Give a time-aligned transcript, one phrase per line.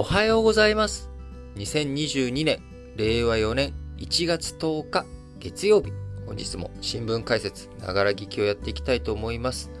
[0.00, 1.10] おはようございます。
[1.56, 2.62] 2022年、
[2.94, 5.04] 令和4年1月10日、
[5.40, 5.90] 月曜日。
[6.24, 9.72] 本日も新聞解説、ながら聞きをやっていきたいと思います。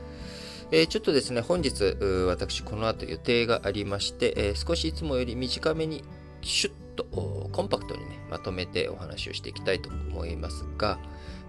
[0.72, 1.96] えー、ちょっとですね、本日、
[2.26, 6.02] 私、この後予定がありまして、えー、少しいつもより短めに、
[6.42, 7.04] シュッと、
[7.52, 10.98] コンパクトにね、まとめてお話をしていきたいと思いますが、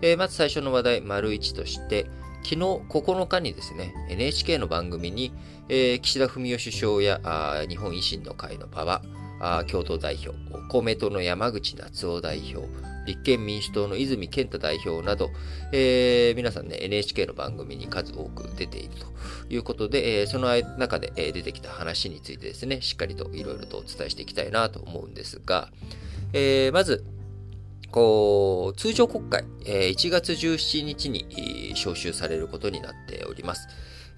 [0.04, 2.06] えー、まず最初の話題、丸1として、
[2.44, 5.34] 昨日9日にですね、NHK の番組に、
[5.68, 7.20] えー、岸田文雄首相や
[7.68, 9.02] 日本維新の会の馬場、
[9.68, 10.38] 共同代表、
[10.70, 12.68] 公明党の山口夏夫代表、
[13.06, 15.32] 立憲民主党の泉健太代表など、
[15.72, 19.08] えー、皆さんね、NHK の番組に数多く出ていると
[19.54, 25.70] いうことで、えー、その中で出てきた話についてですね、しっかりといろいろとお伝えしていきたいなと思うんですが、
[26.34, 27.04] え、まず、
[27.92, 33.68] こう、通常国会、え1月17日に召集されることになっております。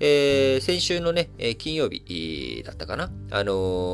[0.03, 3.53] えー、先週のね、金曜日だったかな、あの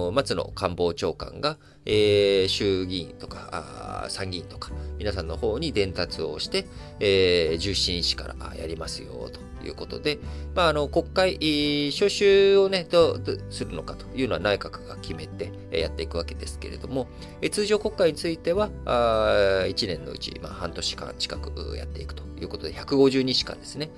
[0.10, 6.66] ー、松野官房長官が、えー、衆議院とか参議院とか、皆さんの方に伝達をして、
[7.02, 10.20] えー、17日からやりますよ、ということで、
[10.56, 17.08] まあ、あの、国会、召集をね、どうするのかというのは内閣が決めてやっていくわけですけれども、
[17.52, 23.90] 通常国会については、1年のうち、まあ、半年間近くやっていくということで、150日間ですね。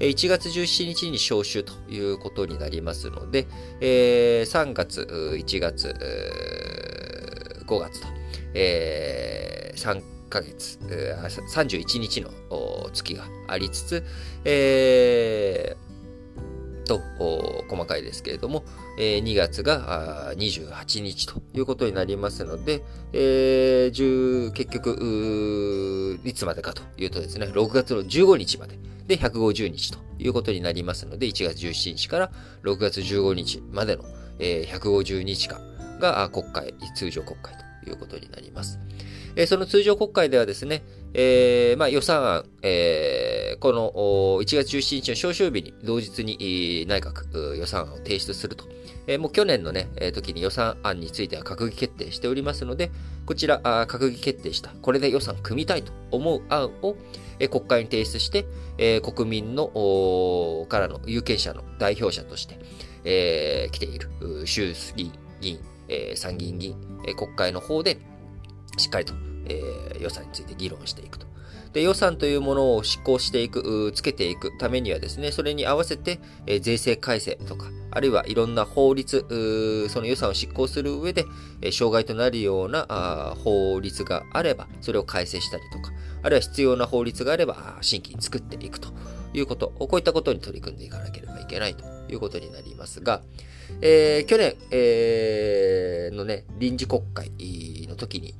[0.00, 3.46] 1月17日に召集ということになりますので、
[3.80, 5.02] 3月、
[5.36, 5.94] 1月、
[7.66, 8.06] 5月と、
[8.54, 12.30] 3ヶ月、31日の
[12.92, 14.04] 月がありつつ、
[14.44, 15.88] えー、
[16.88, 17.00] と、
[17.68, 18.64] 細かいですけれども、
[18.98, 32.30] えー、2月が28日ということになりますので、えー、結局、いつまでかというとですね、6月の15日までで150日ということになりますので、1月17日から
[32.62, 34.04] 6月15日までの、
[34.38, 35.60] えー、150日間
[36.00, 38.78] が国会、通常国会ということになります。
[39.36, 40.82] え、その通常国会ではですね、
[41.14, 43.92] えー、まあ、予算案、えー、この
[44.42, 48.64] 1月17日の召集日に同日に内閣予算案を提出すると。
[49.06, 52.90] えー、もう去年のね、時に予算案については閣議決定しておりますので、
[53.24, 56.96] こちら、閣議決定した、これで予算組みたいと思う案を、
[57.38, 58.46] え、国会に提出して、
[58.76, 62.58] え、国民のからの有権者の代表者として、
[63.04, 64.08] え、来ている
[64.44, 67.98] 衆議院、えー、参議院議員、え、国会の方で、
[68.78, 69.14] しっかりと、
[69.46, 71.26] えー、予算について議論していくと。
[71.72, 81.24] で、予算というものを執行していく、つけていくためにはですね、それに合わせて、えー、税制改正とか、あるいはいろんな法律、その予算を執行する上で、
[81.60, 88.88] えー、障害となるようなあ法律があれば、それを改正したりとか、あるいは必要な法律があれば、新規に作っていくと。
[89.34, 91.98] いうこと、こういったことに取り組んでいかなければいけないと。
[92.12, 93.22] いうことになりますが、
[93.80, 97.30] えー、去年、えー、のね、臨時国会
[97.88, 98.34] の時に、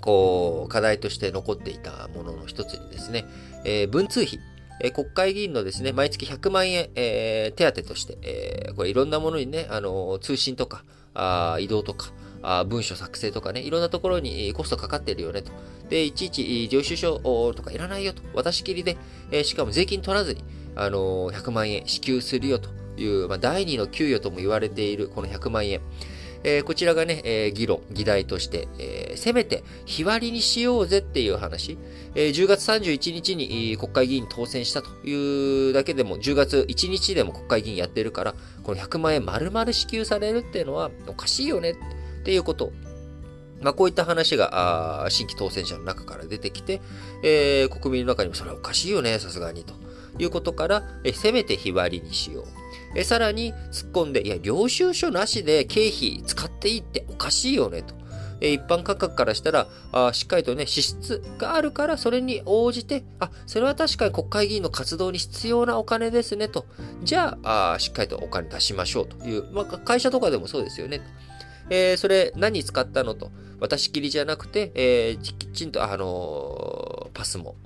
[0.00, 3.26] こう、課題として残っていたものの一つにですね、
[3.64, 4.38] えー、文通費、
[4.80, 15.50] えー、国会議員のですね、毎月100万円、えー、手当として、えー、これいろんなものにね、あの、通信とか、あ移動とか、あ文書作成とかね、いろんなところにコストかかってるよねと。
[15.88, 17.18] で、いちいち領収書
[17.52, 18.22] とかいらないよと。
[18.34, 18.96] 渡し切りで、
[19.30, 20.44] えー、しかも税金取らずに、
[20.76, 25.80] あのー、100万円支給するよという、まあ、第二の給与とも言われているこの100万円。
[26.44, 31.78] えー、こちらがね、えー、議論、議題として、えー、せめて日割りにしようぜっていう話、
[32.14, 41.76] えー、10月31日に国会議員当選したというだけでも、10月1日でも国会議員やってるから、この100万円丸々支給されるっていうのはおかしいよねっ
[42.24, 42.72] ていうこと。
[43.60, 46.80] まあ、こういった話が、新規当選者の中から出てきて、
[47.24, 49.74] えー、国民の中にもそれはおかしいよね、さすがに、と。
[50.18, 52.44] いうことから、えせめて日割りにしよう。
[52.94, 57.94] えさらに突っ込んで、いや、領収書なしで経費使っていいっておかしいよね、と。
[58.40, 66.66] え一般価格からしたらあ、しっかりとね、支出があるから、それに応じて、あ、それは確かに国会議員の活動に必要なお金ですね、と。
[67.02, 71.00] じゃあ、あしっかりとお金出しましょうという、まあ、会社とかでもそうですよね。
[71.70, 73.30] えー、それ何使ったのと。
[73.60, 77.56] 渡し切りじゃなくて、えー、きちんと、あのー、パスも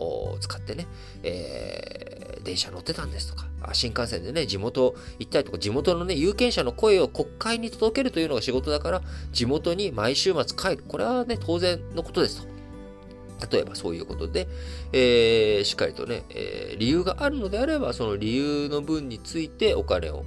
[0.40, 0.86] 使ってね、
[1.22, 9.02] え、電車乗ってたんですとか、新幹線でね、地元行ったりとか、地元のね、有権者の声を国会に届けるというのが仕事だから、
[9.32, 10.84] 地元に毎週末帰る。
[10.86, 12.52] これはね、当然のことですと。
[13.50, 14.46] 例えばそういうことで、
[14.92, 20.24] えー、しっかりとね、えー、理由があるのであれば、その理由の分についてお金を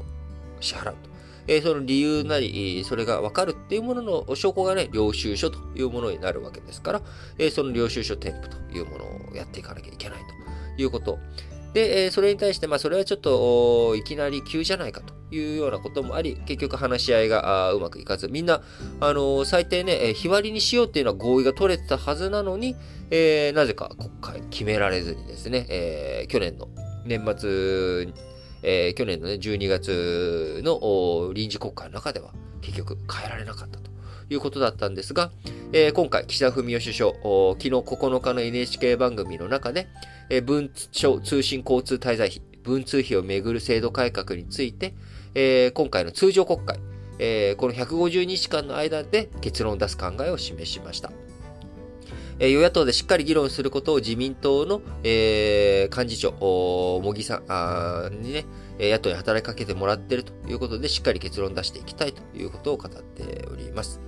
[0.60, 1.16] 支払うと。
[1.48, 7.02] えー、その理由なり、それがわかるっていうものの証拠がね、領収書というものになるわけですから、
[7.38, 10.20] えー、その領収書添付というものをやっていかなきゃいけない
[10.76, 11.20] ということ。
[11.76, 18.62] で、えそれに対して、まあ、それはちょっと、いきなり急じゃないかというようなこともあり、結局話し合いがうまくいかず、みんな、
[19.02, 22.78] あの最低ね、え日割りにしようっていうのは合意が取れてたはずなのに、
[23.12, 26.70] えー、なぜか国会決められずにですね、えー、去年の
[27.04, 28.08] 年末、
[28.64, 32.32] えー、去年のね、12月の臨時国会の中では
[32.62, 33.95] 結局変えられなかったと。
[34.30, 35.32] いうことだったんですが、
[35.74, 39.88] えー、今回、岸田文雄首相、昨日9日の NHK 番組の中で、
[40.30, 44.94] えー、文書通信交通滞在費、文通費をめぐる制度改革について、
[45.34, 46.80] えー、今回の通常国会、
[47.20, 51.12] えー、この150日間の間で結論を出す考えを示しました。
[52.38, 56.32] え与野党でしっかり議論することを自民党の、えー、幹事長、
[57.02, 58.46] 茂木さんあにね、
[58.78, 64.02] 野党に働きかけてもらっているということで、しっかり結論を出していきたいということを語っております。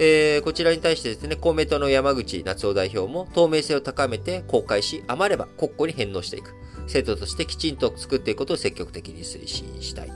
[0.00, 6.54] えー、こちらに対してですね、公明党の山口夏夫代表も透明性を高めて公開し、余れば国庫に返納していく。
[6.86, 10.14] 制度としてきちんと作っていくことを積極的に推進したいと。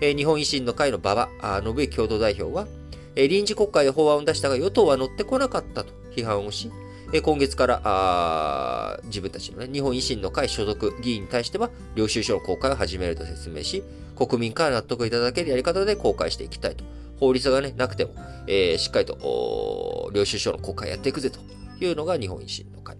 [0.00, 1.28] えー、日本維新の会の馬場
[1.62, 2.66] 信之共同代表は、
[3.14, 6.70] えー、臨時国会で法案を出したが与党は乗ってこなかったと批判をし、
[7.12, 13.82] え今月からあ自分たちの、ね、日本維新の会所属議員に対しては、領収書の公開を始めると説明し、
[14.16, 16.84] 国民から納得いただけるやり方で公開していきたいと。
[17.20, 18.14] 法律がね、なくても、
[18.46, 21.38] えー、しっかりと、領収書の公開やっていくぜと
[21.84, 22.96] いうのが日本維新の会。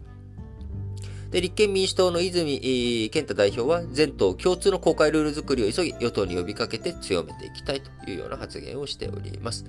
[1.31, 9.64] で、立憲民主党の泉健太代表は、全党共通の公開ルール作りを急ぎ、与党に呼びかけて強めていきたいというような発言をしております。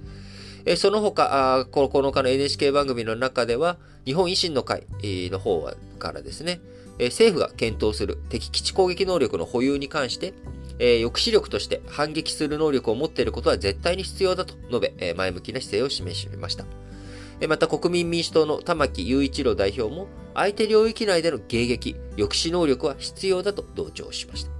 [0.66, 6.62] えその他、この9日の NHK 番組の中では、日本維新の会の方からですね、
[7.00, 10.34] 政府が検討する敵基地攻撃能力の保有に関して、
[10.84, 16.66] え、抑止力として反撃する能力を持っていることは絶対に必要だと述べ、え、前向きな姿勢を示しました。
[17.40, 24.52] え、また国民民主党の玉木雄一郎代表も、相手領域内での迎撃、抑止能力は必要だと同調しました。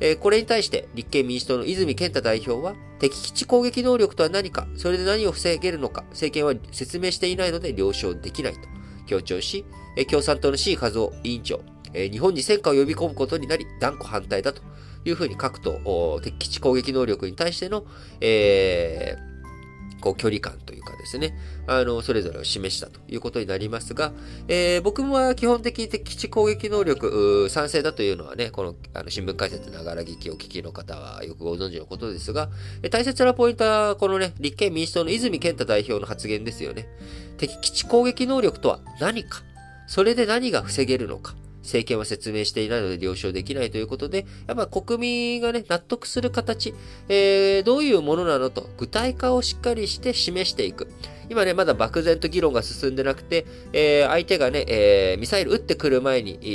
[0.00, 8.60] えこれに対して立憲民主党の泉健太代表は、敵基地攻撃能力とは何か、それで何を防げるのか、政権は説明していないので了承できないと
[9.06, 9.64] 強調し、
[9.96, 11.62] え共産党の C 和夫委員長、
[11.94, 14.62] 日本に戦火を呼び込むことになり断固反対だと
[15.04, 17.86] いうふうに各党、敵基地攻撃能力に対しての、
[18.20, 21.36] えー、こう距離感というかですね、
[21.66, 24.12] あの、それぞれを示したということになりますが、
[24.46, 32.48] えー、僕は基本的に敵基地攻撃能力、賛成だというのはね、このあの新聞解説ながら聞きを聞きの方はよくご存知のことですが、
[32.90, 36.86] 大切なポイントは、このね、立憲民主党の泉健太代表の発言ですよね。
[37.36, 39.42] 敵基地攻撃能力とは何か？
[39.88, 41.34] それで何が防げるのか？
[41.68, 46.74] 政権は説明していないので了承できないということで、やっぱ国民がね、納得する形、
[47.08, 50.88] えー、どういうものなのと、具体化をしっかりして示していく。
[51.30, 53.44] 今ね、まだ漠然と議論が進んでなくて、
[53.74, 56.46] えー、相手がね、えー、ミサイル撃ってくる前に、え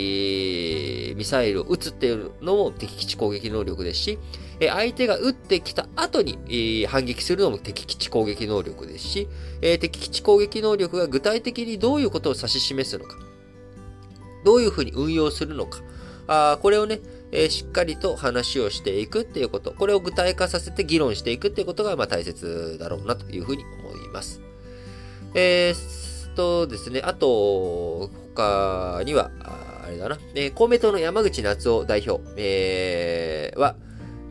[1.14, 4.20] ー、ミサイルを撃つっていうのも敵基地攻撃能力ですし、
[4.60, 9.28] え相手が撃ってきた後に、えー、反撃するのも敵基地攻撃能力ですし、
[9.62, 13.33] えー、敵基地攻撃能力が具体的にどういうことを指し示すのか。
[14.44, 15.80] どういうふうに運用するのか。
[16.26, 17.02] あこれをね、
[17.32, 24.42] えー、しっかりと話をしていくっていうこと、これを具体化させて議論していくっていうことが、まあ、大切だろうなというふうに思います。
[25.34, 29.32] えー、とですね、あと、他には、
[29.84, 33.76] あれだな、えー、公明党の山口夏夫代表、えー、は、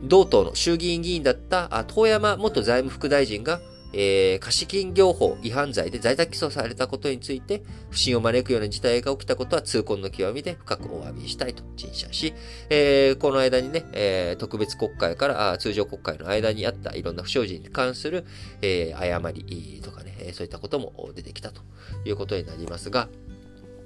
[0.03, 3.61] 同党の衆議院議員だった遠山元財務副大臣が、
[3.93, 12.33] えー、貸金業法違反罪で在宅起訴されたことについて、不審を招くような事態が起きたことは痛恨の極みで深くお詫びしたいと陳謝し、
[12.69, 18.25] えー、この間にね、えー、特別国会からあ通常国会の間にあったいろんな不祥事に関する、
[18.61, 21.61] えー、誤りとかね、そういったことも出てきたと
[22.05, 23.09] いうことになりますが、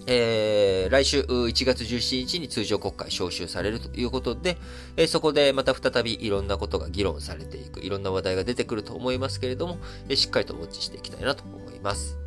[0.08, 4.58] えー、来週1月17日に通常国会召集されるということで、
[4.96, 12.18] えー、そこでまた再びいろんなことが議論されていく、いろんな話題が出てくると思いますけれども、えー、しっかりとウォッチしていきたいなと思います。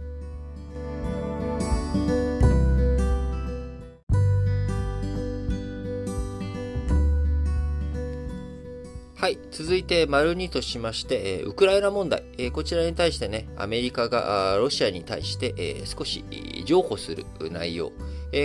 [9.21, 9.39] はい。
[9.51, 12.23] 続いて、丸2としまして、ウクライナ問題、
[12.55, 16.25] こちらに対してね、アメリカがロシアに対して、少し
[16.65, 17.93] 譲歩する内容、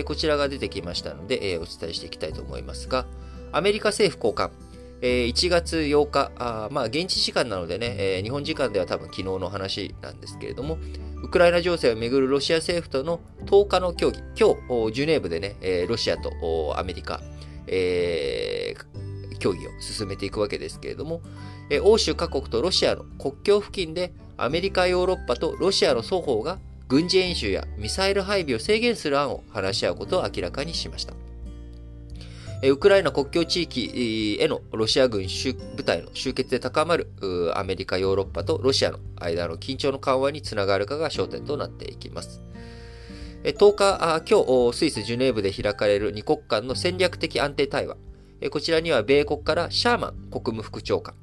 [0.03, 3.05] こちらが出てきましたので、お伝えしていきたいと思いますが、
[3.53, 4.51] アメリカ政府高官、
[5.01, 6.31] え1月8日、
[6.71, 10.77] まあ、現地時間なのでね、日本時間では多分昨日の話なんですけれども、
[11.23, 14.55] ウクライナ情勢をめぐるロシア政府との10日の協議、今
[14.89, 17.21] 日、ジュネーブでね、ロシアとアメリカ、
[17.65, 19.04] えー
[19.37, 21.21] 協議を進めていくわけですけれども、
[21.69, 31.13] え欧州各国とロシアの国境付近でアメリカ、ヨーロッパとロシアの双方が軍事演習やミサイル配備を制限する案を話し合うことを明らかにしました。
[32.63, 35.27] ウクライナ国境地域へのロシア軍
[35.75, 37.07] 部隊の集結で高まる
[37.55, 42.41] アメリカ、ヨーロッパとロシアの間の緊張の緩和につながるかが焦点となっていきます。
[43.43, 47.97] 10日、今日、スイス・ジュネーブで開かれる2国間の戦略的安定対話。
[48.49, 51.15] こちらには米国からシャーマン国務副長官、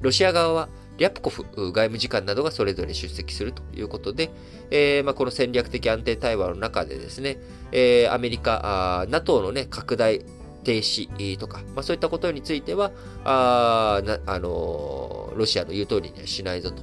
[0.00, 4.30] ロシア側はリャプコフ外務次官などがそれぞれ出席するということで、
[4.70, 7.38] えーまあ、この戦略的安定対話の中でですね、
[7.72, 10.20] えー、アメリカ、NATO の、ね、拡大
[10.62, 12.92] 停止とか、まあ、そういったことについては、
[13.24, 16.82] ああのロシアの言う通りにはしないぞと。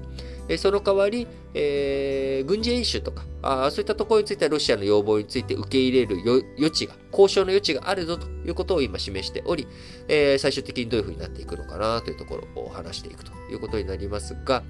[0.56, 6.18] その代わり、えー、軍事演習とかあ、そういったところについてはロシアの要望について受け入れる
[6.58, 9.68] 余地が、交渉の余地があるぞということを今示しており、
[10.08, 14.63] えー、最終的にどういうふうになっていくのかなというところを話していくということになりますが、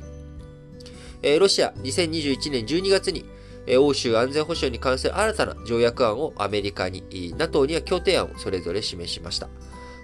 [1.21, 3.25] えー、ロシア2021年12月に、
[3.69, 7.03] え欧州安全保障に関する新たな条約案をアメリカに、
[7.37, 9.49] NATO には協定案をそれぞれ示しました。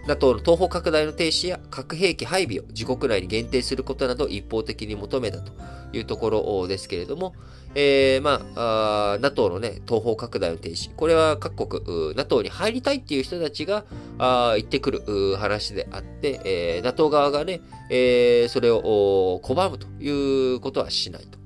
[0.08, 5.54] NATO の東方拡大の停止や核兵器配備を自国内に限定することなど一方的に求めたと
[5.94, 7.34] いうところですけれども、
[7.76, 10.94] えー、まあ、NATO のね、東方拡大の停止。
[10.96, 13.86] これは各国、NATO に入りたいっていう人たちが
[14.18, 21.44] あ言ってくる話であって、えー、NATO 側がね、えー、それを拒むということはしないと。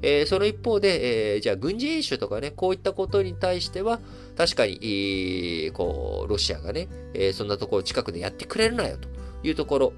[0.00, 4.00] えー、その一方で、えー、じゃあ軍事演習とかね、こういったことに対しては、
[4.38, 9.08] 確かに、こう、ロシアがね、え、そんなところ近くでやってくれるなよと
[9.42, 9.92] いうところ、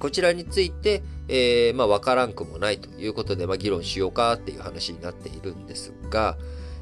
[0.00, 6.36] こちらについて、えー、まあ、わからんくもないということで、まあ、議論しようかっていう話になっているんですが、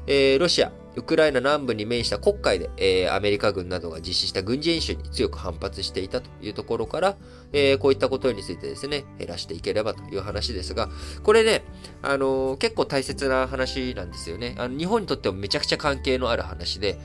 [0.07, 7.17] えー、ロシア、ウクライナ南部に面した黒海で、えー、アメリカ軍などが実施した軍事演習に強く反発していたというところから、
[7.51, 10.89] えー、こういったことについてですね、減らしていければという話ですが、
[11.23, 11.63] これね、
[12.01, 14.55] あのー、結構大切な話なんですよね。
[14.57, 16.97] あの日本にとってもめちゃくちゃ関係のある話で、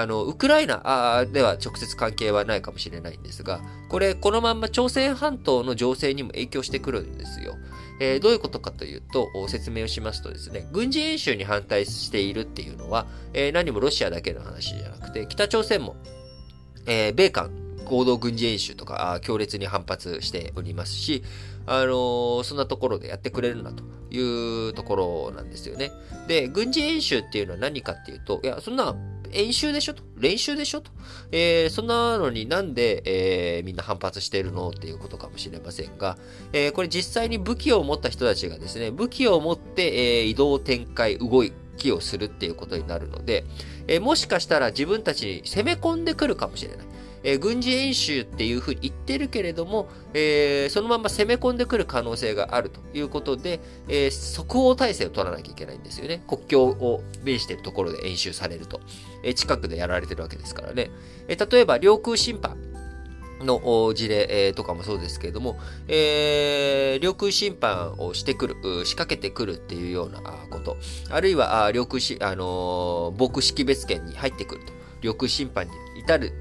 [0.00, 7.56] あの、ウクライナでは直接関係はないかもしれないんですが、これ、このまんま朝鮮半島の情勢にも影響してくるんですよ。
[7.98, 15.96] えー、どういうことかというと、説明をしますとですね、軍事演習に反対しているっていうのは、えー、何もロシアだけの話じゃなくて、北朝鮮も、
[16.86, 17.50] えー、米韓
[17.86, 21.22] 合同軍事演習とか、強烈に反発しておりますし、
[21.66, 24.96] あのー、そんなところでやってくれるなというとこ
[25.30, 25.90] ろなんですよね。
[26.28, 28.94] で、軍事演習っていうのは何かっていうと、いや、そんな
[29.32, 30.02] 演習でしょと？
[30.16, 30.90] 練習でしょと、
[31.32, 34.70] えー、そんなのになんで、えー、みんな反発してるの？
[34.70, 36.16] っていうことかもしれませんが、
[36.52, 41.44] えー、これ実際に武器を持った人たちがですね、武器を持って、え移動展開、動
[41.76, 43.44] きをするっていうことになるので、
[43.88, 46.86] えもしかしたら自分たちに攻め込んでくるかもしれない。
[47.22, 56.22] えー、軍事演習っていうふうに言ってるけれども、えー、そのまま攻め込んでくる可能性があるということで、えー、即応体制を取らなきゃいけないんですよね。
[56.28, 58.80] 国境を面しているところで演習されると。
[59.22, 60.90] え近くでやられてるわけですからね。
[61.28, 62.56] え例えば、領空侵犯。
[63.40, 65.58] の事例とかもそうですけれども、
[65.88, 68.54] えー、領空侵犯をしてくる、
[68.86, 70.78] 仕掛けてくるっていうようなこと、
[71.10, 76.32] あるいは、領空し、あのー、防空識別圏に入ってくると、領空侵犯に至る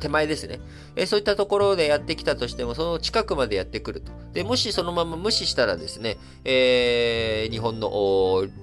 [0.00, 0.60] 手前ですね。
[0.96, 4.10] えそういったところでやってきたとしても、その近くまでやってくると。
[4.32, 7.88] で、もしそのまま無視したらですね、えー、日本の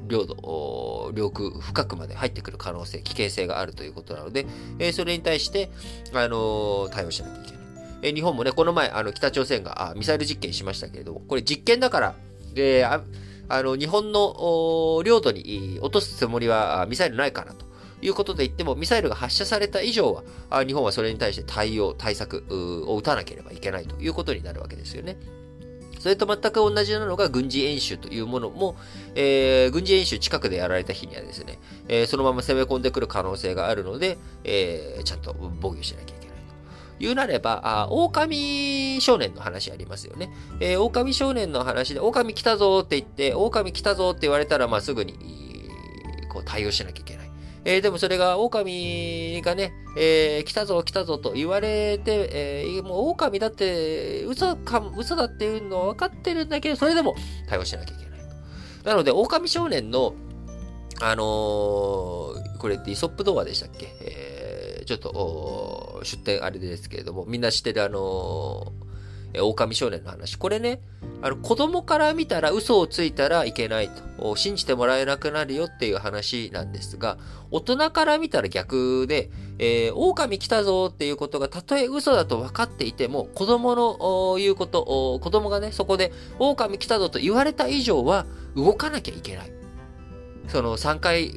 [0.08, 4.46] 領土、領空深くまで入ってくる可能性、危険性があるということなので、
[4.80, 5.70] えー、それに対して、
[6.14, 7.58] あのー、対応しなきゃいけない。
[8.04, 12.16] え日本もね、この前、あの、北朝鮮があミサイル実験しましたけれども、これ実験だから、
[12.54, 13.02] で、あ
[13.50, 17.67] あの、日本の領土に落とすつもりはミサイルないかなと。
[18.02, 22.46] いうことで言っても、ミサイルが発射された以上は、日本はそれに対して対応、対策
[22.88, 25.18] を打たなければいけないということになるわけですよね。
[26.00, 28.76] それと全く同じなのが軍事演習というものも、
[29.16, 36.38] えー、軍事演習近くでやられた日にはですね、えー、そのまま攻め込んでくる可能性があるので、えー、ちゃんと防御しなきゃいけない
[37.00, 40.32] というなれば、あ狼少年の話ありますよね。
[40.60, 45.14] えー、狼少年の話で、狼来たぞって言って、狼来たぞって言われたら、まあ、すぐに、
[46.30, 47.27] こう対応しなきゃいけない。
[47.68, 57.14] えー、でもそれが狼がね、えー、来たぞ来たぞと言われて、えー、もう狼だって嘘か、嘘だっていうのは分かってるんだけど、それでも
[57.50, 58.20] 対応しなきゃいけない
[58.84, 58.90] と。
[58.90, 60.14] なので、狼少年の、
[61.02, 68.87] あのー、これってイソップ童話でしたっけ、えー、ちょっと、出典あれですけれども、みんな知ってるあのー
[69.34, 70.38] え狼少年の話。
[70.38, 70.82] これね、
[71.22, 77.18] あの、子供から見たら嘘をついたらいけないと、信じてもらえなくなるよっていう話なんですが、
[77.52, 79.30] 大人から見たら逆で、
[79.60, 89.52] えー、狼来たぞっていうことがたとえ嘘だと分かっていても、子供の言うこと、子供がね、そこで狼来たぞと言われた以上は動かなきゃいけない。
[90.48, 91.34] その3回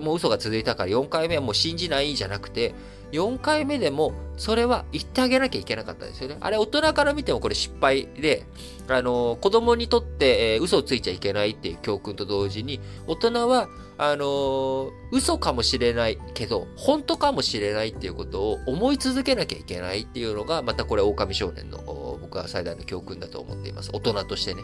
[0.00, 2.74] も嘘が続いたから4回目はもう信じないじゃなくて、
[3.14, 6.36] 4回目でも、それは言ってあげなきゃいけなかったですよね。
[6.40, 8.44] あれ、大人から見てもこれ失敗で、
[8.88, 23.90] あの、子供にとって、えー、嘘をついちゃいけないっていう教訓と同時に、大人は、あの嘘かもしれないけど、本当かもしれないっていうことを思い続けなきゃいけないっていうのが、またこれ、狼少年の僕は最大の教訓だと思っています。
[23.92, 24.62] 大人としてね。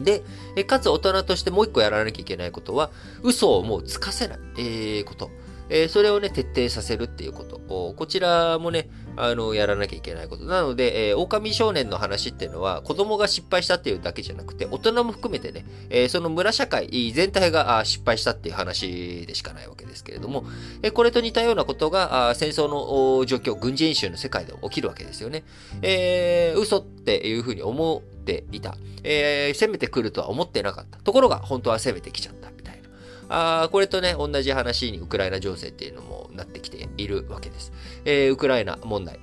[0.00, 0.24] で、
[0.64, 2.90] かつ大人としてもう一個やらなきゃいけないことは、
[3.22, 5.30] 嘘をもうつかせない、えー、こと。
[5.72, 7.52] えー、それをね、徹底させるっていうこと。
[7.96, 10.44] こちらもね、あの、やらなきゃいけないこと。
[10.44, 20.44] なので、えー、狼少年の話っていうのは、子供が失敗したっていうだけじゃなくて、大人も含めてね、えー、その村社会全体が失敗したっていう話でしかないわけですけれども、
[20.82, 25.44] えー、これと似たようなことが、戦争の状況、軍事演習の世界で起きるわけですよね。
[25.80, 28.76] えー、嘘っていうふうに思っていた。
[29.04, 30.98] えー、攻めてくるとは思ってなかった。
[30.98, 32.51] ところが、本当は攻めてきちゃった。
[33.34, 37.72] あこれとね、同じ話にウクライナ情勢っていうのもなってきているわけです。
[38.04, 39.18] えー、ウクライナ問題。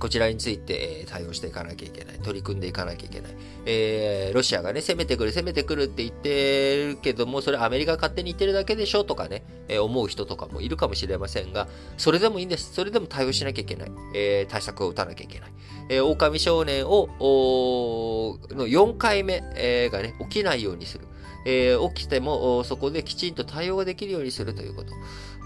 [0.00, 2.18] こちらについて対応していかなきゃいけない。
[2.18, 3.32] 取り組んでいかなきゃいけない。
[3.66, 12.74] えー、ロシアがね、攻めてくる、攻めてくるって言ってるけども、それアメリカ勝手に言ってるだけでしょとかね、えー、思う人とかもいるかもしれませんが、それでもいいんです。
[12.74, 13.92] それでも対応しなきゃいけない。
[14.14, 15.52] えー、対策を打たなきゃいけない。
[15.88, 17.08] えー、狼少年を、
[18.50, 21.06] の4回目、えー、がね、起きないようにする。
[21.44, 24.94] えー、起きてもそこできちんと対応ができるようにするということ。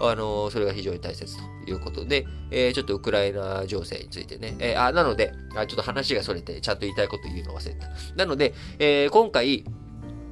[0.01, 7.89] あのそれが非常に大切ということで、えー、ちょっとウクライナ情勢についてね、えー、あ、なのであ、ちょっと話がそれて、ちゃんと言いたいこと言うの忘れた。
[8.15, 9.65] なので、えー、今回、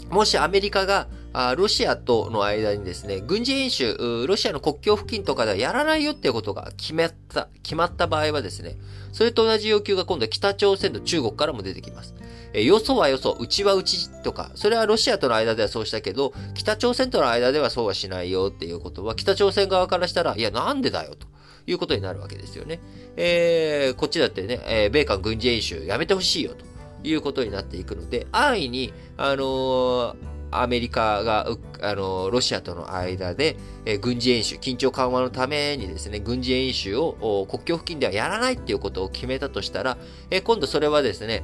[0.10, 8.78] もしアメリカがあロシアとの間にですね、軍事演習、ロシアの国境付近とかではやらないよっていうことが決まった、決まった場合はですね、
[9.12, 12.16] それと同じ要求が今度は北朝鮮と中国からも出てきます。
[12.54, 21.28] えよそはよそ、うちはうちとか、それはロシアとの間ではそうしたけど、北朝鮮との間ではそうはしないよっていうことは、北朝鮮側からしたら、いや、なんでだよと。
[21.68, 22.80] いうことになるわけですよね。
[23.18, 26.66] えー、こっちだってね、えー、米韓軍事演習やめてほしいよと
[27.08, 30.16] いうことになっていくので、安易に、あのー、
[30.50, 31.48] アメリカが、
[31.82, 39.98] あの、ロシアとの間で、えー、軍事演習、緊張緩和のためにですね、軍事演習を国境付近ではやらないっていうことを決めたとしたら、
[40.32, 41.44] えー、今度それはですね、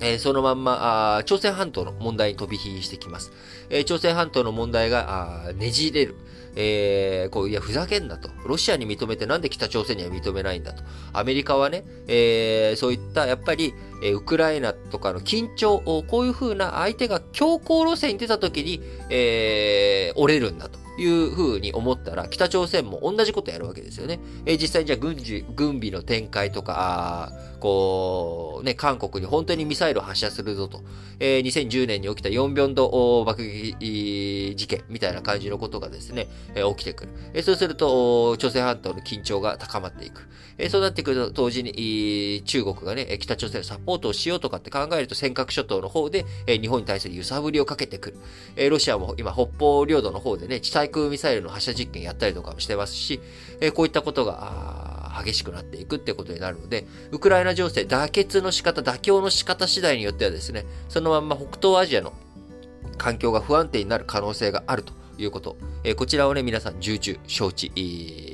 [0.00, 3.32] えー、そのまんま、朝鮮半島の問題に飛び火してきます。
[3.70, 6.16] えー、朝鮮半島の問題がねじれる。
[6.58, 8.30] えー、こう、いや、ふざけんなと。
[8.46, 10.82] ロシアに認めてなんで北朝鮮には認めないんだと。
[11.12, 18.80] アメリカはね、え、そういった、やっぱり、え、ウクライナとかの緊張を、こういうふうな相手が強硬路線に出た時に、
[19.10, 20.86] え、折れるんだと。
[20.98, 24.18] いうふうに思ったら、北朝鮮も同じことやるわけですよね。
[24.46, 30.82] え、実際にじゃあ軍事、軍備の展開とか、こう、ね、韓国に本当にミサイルを発射するぞと、
[31.20, 37.12] えー、2010年に起きたヨンビョンド爆撃事件みたいな感じのことがですね、えー、起きてくる。
[37.34, 40.28] えー、そうすると、朝鮮半島の緊張が高まっていく。
[40.58, 48.16] えー、そうなってくると、同時に、中国がね、北朝鮮サポートをしようとかって考えると、尖閣諸島の方で、えー、日本に対する揺さぶりをかけてくる。
[48.56, 53.20] えー、ロシアも今、北方領土の方でね、地対空ミサイルの発射実験やったりとかもしてますし、
[53.60, 62.12] えー、こういったことが、激しくなっていくってことになるので、ウクライナ情勢、妥結の仕方、妥協の仕方次第によってはですね、そのまま北東アジアの
[62.96, 64.92] 環境が不安定になる可能性があると。
[65.18, 65.56] いうこと。
[65.84, 67.72] えー、こちらをね、皆さん重々承知、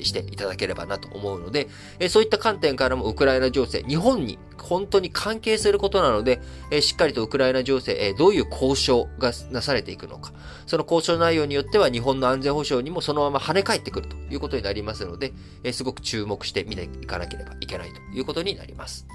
[0.03, 1.69] していただければなと思うので、
[1.99, 6.41] えー、そういった観点からもウクライナ情勢、日本に本当に関係することなので、
[6.71, 10.33] えー、しっかりとウクライナ情勢、えどういう交渉がなされていくのか、
[10.67, 15.33] その交渉内容によっては日本の安全保障にもそのまま跳ね返ってくるということになりますので、
[15.65, 19.07] えすごく注目して見ていかなければいけないということになります。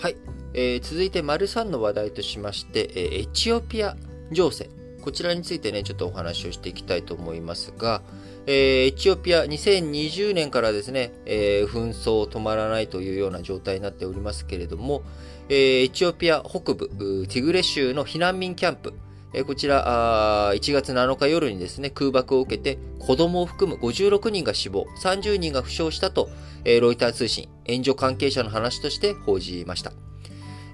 [0.00, 0.16] はい。
[0.54, 3.96] えー、続いて、丸3の話題としまして、えー、エチオピア
[4.30, 4.70] 情勢。
[5.02, 8.02] こちらについてね、ちょっとお話をしていきたいと思いますが、
[8.46, 15.02] えー、エチオピア2020年からですね、えー、紛争止まらないというような状態になっておりますけれども、
[15.48, 16.88] えー、エチオピア北部、
[17.26, 18.94] ティグレ州の避難民キャンプ、
[19.34, 26.30] え、こちらあ、1月7日夜にですね、空爆を受けて、子供を含む56人が死亡、30人が負傷したと、
[26.64, 29.92] え、ロイター通信、援助関係者の話として報じました。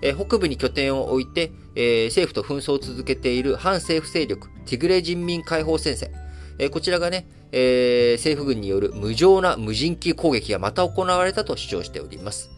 [0.03, 6.13] え、北部に拠点を置いて、え、政府と紛争を続けている反政府勢力、ティグレ人民解放戦線。
[6.59, 12.51] え、こちらがね、え、政府軍による無情な無人機攻撃がまた行われたと主張しております。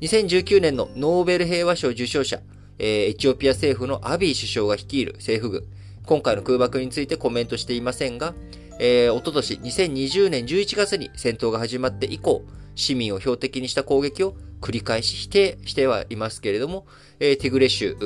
[0.00, 2.40] 2019年のノーベル平和賞受賞者、
[2.78, 5.64] えー、エチオピア政府のアビー首相が率いる政府軍。
[6.06, 8.34] 今回の空爆についてコメントしていませんが、
[8.78, 12.42] えー、おととし2020年11月に戦闘が始まって以降、
[12.74, 16.86] 市民を標的にした攻撃を繰り返し否定してはいますけれども、
[17.20, 17.96] えー、ティグレ州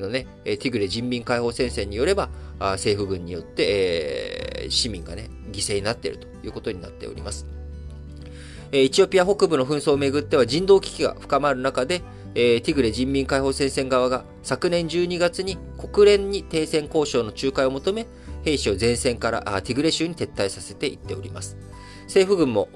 [0.00, 3.66] のね、ティグレ人民解放戦線によれば、政府軍によって、
[4.62, 7.46] えー、市民がね、犠牲になっているということになっております。
[8.74, 12.00] エチオピア北部の紛争をめぐっては人道危機が深まる中で、
[12.34, 18.06] えー、ティグレ人民解放戦線側が昨年12月に国連に停戦交渉の仲介を求め、
[18.44, 21.56] 兵士を前線からティグレ州に撤退させていっております。
[22.04, 22.68] 政府軍も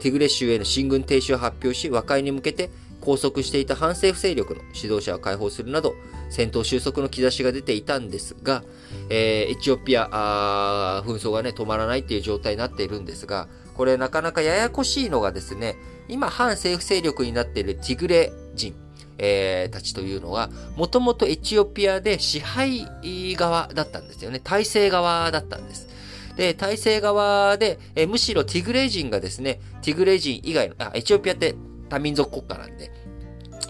[0.00, 2.70] ティグレ州への進軍停止を発表し、和解に向けて
[3.00, 5.94] 拘束していた反政府勢力の指導者を解放するなど、
[6.30, 8.62] 戦闘収束の兆しが出ていたんですが、
[9.08, 15.76] えー、エチオピア紛争がね、止まらないっていう状態になっているんですが、これなかなかややこしいのがですね、
[16.08, 18.74] 今反政府勢力になっているティグレ人、
[19.22, 22.88] えー、たちというのは、もともとエチオピアで支配
[23.36, 24.40] 側だったんですよね。
[24.42, 25.88] 体制側だったんです。
[26.36, 31.54] で、体制側で、えー、むしろティグレ人がですね、ティグレ人以外の、あ、エチオピアって
[31.90, 32.90] 多民族国家なんで、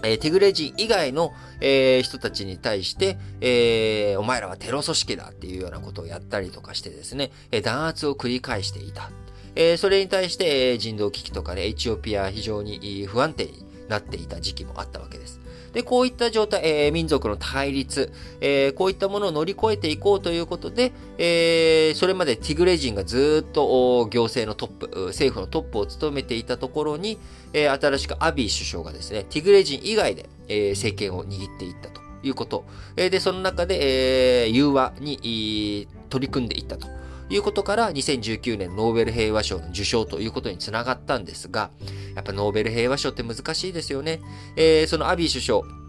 [0.03, 9.11] えー、ティグレ人以外の、えー、人たちに対して、えー、お前らはテロ組織だっていうようなことをやったりとかしてですね、えー、弾圧を繰り返していた。
[9.55, 15.39] えー、それに対して、えー、人道危機とかね、エチオピア非常に不安定になっていた時期もあったわけです。
[15.73, 27.17] で、こういった状態、えー、民族の対立、えー、こういったものを乗り越えていこうということで、えー、それまでティグレ人がずっと行政のトップ、政府のトップを務めていたところに、
[27.53, 32.65] えー、新しくアビー首相がですね、ティグレ人以外で、えー、政権を握っていったということ。
[32.97, 36.87] えー、で、その中で、えー、融和に取り組んでいったと。
[37.31, 41.71] いうことから、2019年ノーベル平和賞の受賞ということにつながったんですが、
[42.15, 44.21] やっぱノーベル平和賞って難しいですよね。
[44.55, 45.81] えー、そのアビー首相、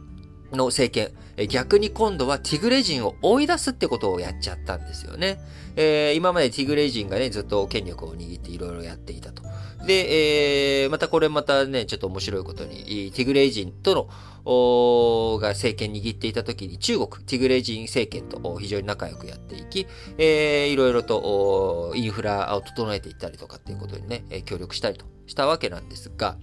[0.57, 5.38] の政権、逆に今度はティグレ人を追い出すってことをやっちゃったんですよね。
[5.76, 9.42] えー、今までティグレ人がね、ずっと権力を握っていろいろやっていたと。
[9.87, 19.87] で、えー、またこれまたね、ちょっと面白いことに、ティグレイ人との、が政権握っていた時に中国、ティグレイ人政権と非常に仲良くやっていき、
[20.18, 26.37] えー、いろいろとインフラを整えていったりとかっていうことにね、協力したりとしたわけなんですが、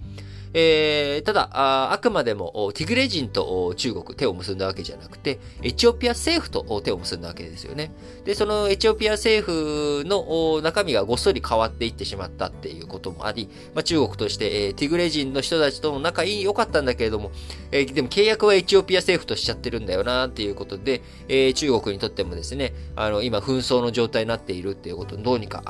[0.52, 7.92] えー、ただあ、あくまでもティグレ人と中国手を結んだわけじゃなくて、エチオピア政府と手を結んだわけですよね。
[8.24, 17.30] で、そのエチオピア政府の中身がごっそり変わっていってしまったっていうこともあり、まあ、中国として、えー、ティグレ人の人たちとの仲良かったんだけれども、
[17.70, 25.62] えー、でも契約はエチオピア政府としちゃってるんだよなっていうことで、えー、中国にとってもですね、あの、今紛争の状態になっているっていうことをどうにか、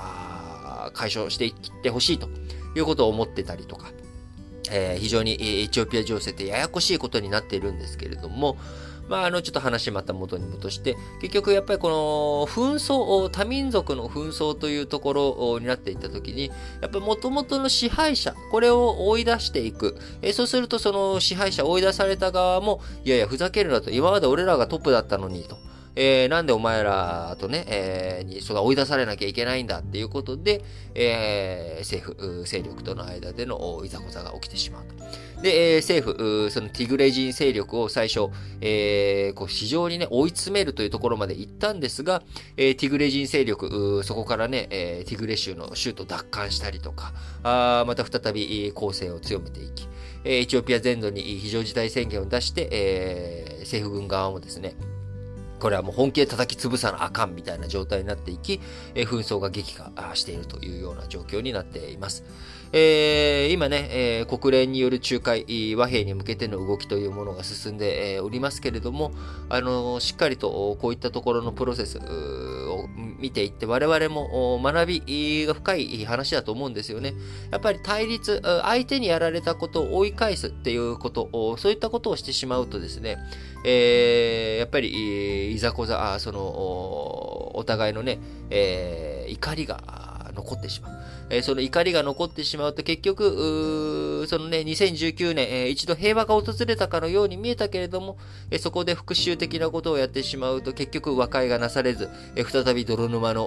[0.95, 2.29] 解消していってほしいと
[2.75, 3.91] いうことを思ってたりとか、
[4.71, 8.57] えー、非常にエチオピア情勢ってややこしいことになっているんですけれども、
[9.11, 19.99] まあ、あの、ちょっと話また元に戻して、結局やっぱりこの紛争、多民族の紛争というところになっていったときに、やっぱり元々の支配者、これを追い出していく。
[20.23, 25.59] えそうするとその支配者、追い出された側も、いやいや、ふざけるなと、今まで俺らがトップだったのにと。
[26.03, 30.63] えー、なんでお前らとね、えー、に、そが追い出されなきゃいけないんだっていうことで、
[30.95, 34.95] えー、政府、勢力との間でのいざこざが起きてしまうと。
[35.43, 38.29] で、え、政府、そのティグレ人勢力を最初、
[38.63, 42.23] え、こう非常にね、追い詰めるというところまで行ったんですが、
[42.57, 49.87] え、ティグレ人勢力、そこからね、え、ティグレ州の州都奪還したりとか、あまた再び攻勢を強めていき、
[50.25, 54.75] エチオピア全土に非常事態宣言を出して、えー、政府軍側もですね、
[55.61, 58.61] これはもう本気で叩き潰さなあかんみたいな状態になっていき、
[58.95, 62.25] え紛争が激化しているというような状況になっています。
[62.73, 69.13] えー、今ね、えー、国連による仲介、和平に向けての動きというものが進んで、え、おりますけれども、
[69.49, 71.99] あのしっかりとこういったところのプロセス
[73.21, 77.15] 見ていって、我々も学びが深い話だと思うんですよね。
[77.51, 83.19] やっぱり対立、相手にやられたことを追い返すっていうこと、そういったことをしてしまうとですね、
[83.65, 88.19] えー、やっぱり、いざこざ、その、お互いのね、
[88.51, 90.93] えー、怒りが残ってしまう。
[91.31, 98.19] えその怒りが残ってしまうと結局、そのね、2019年、え一度平和が訪れたかのように見えたけれども、
[98.51, 103.45] えそこで復讐的なことをやってしまうと結局和解がなされず、え再び泥沼の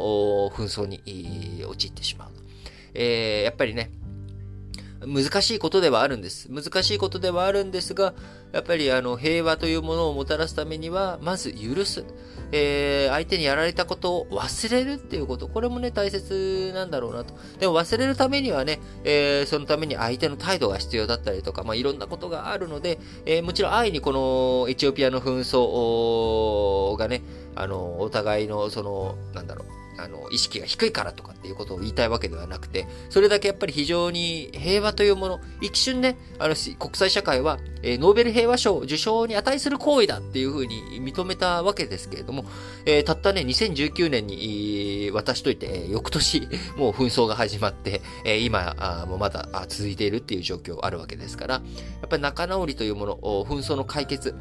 [0.56, 2.30] 紛争に陥ってしまう。
[2.94, 3.90] えー、やっぱりね、
[5.08, 6.50] 難しいことではあるんです。
[6.52, 8.14] 難しいことではあるんですが、
[8.52, 12.04] やっぱりあの平和というものをもたらすためには、まず許す。
[12.56, 17.34] えー、相手にやられたことを忘れるっていうこと、これもね、大切なんだろうなと。
[17.60, 27.24] でも忘れるためにはね、えー、そのために相手の態度が必要だったりとか、まあ、いろんなことがあるので、えー、もちろん愛にこのエチオピアの紛争がね、
[27.56, 42.46] あの、お互いの、その、なんだろう、あの、意識が低いからとかっていうことを言いたいわけではなくて、それだけやっぱり非常に平和というもの、一瞬ね、あの、国際社会は、えー、ノーベル平和賞受賞に値する行為だっていうふうに認めたわけですけれども、
[42.86, 51.62] えー、たったね、2019年に、私といて、えー、翌年、 もう紛争が始まって、え今あ、もまだ続いているっていう状況あるわけですから、や
[52.06, 54.36] っぱり仲直りというもの、紛争の解決、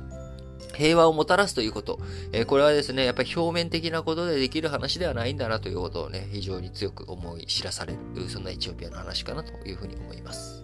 [0.74, 1.98] 平和をもたらすということ。
[2.32, 10.62] えー、これはですね、やっぱり表面的なことでできる話ではないんだなということをね、非常に強く思い知らされる、そんなエチオピアの話かなというふうに思います。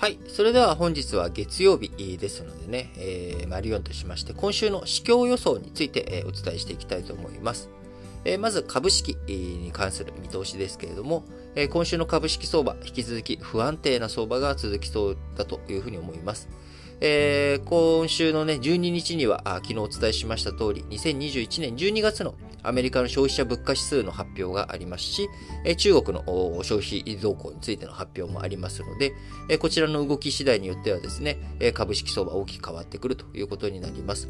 [0.00, 0.20] はい。
[0.28, 7.68] それでは本日は月曜日ですのでね、えー、マリオンとしまして、今週の市況予想について、え、お伝えしていきたいと思います。
[8.28, 16.48] え、まず株式に関する見通しですけれども、え、今週の株式相場、引き続き不安定な相場が続きそうだというふうに思います。
[17.00, 22.34] えー、今週のね、12日には、昨日お伝えしました通り、2021年12月の
[22.64, 25.28] アメリカの消費者物価指数の発表がありますし、
[25.76, 26.24] 中国の
[26.64, 29.12] 消費動向についての発表もありますので、
[29.58, 31.38] こちらの動き次第によってはですね、
[31.72, 34.28] 株式相場大きく変わってくるということになります。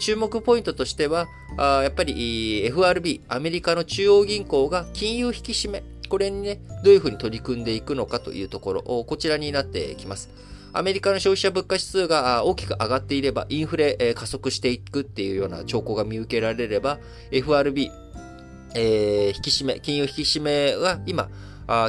[0.00, 10.28] 注目ポイントとしては、やっぱり FRB、アメリカの中央銀行が金融引き締め、これにね、どういうふうに取り組んでいくのかというところ、こちらになってきます。
[10.72, 16.98] アメリカの消費者物価指数が大きく上がっていれば、インフレ加速していくっていうような兆候が見受けられれば、
[17.30, 17.90] FRB、
[18.74, 21.28] えー、引き締め、金融引き締めは今、